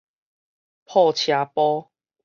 [0.85, 1.91] 破車埔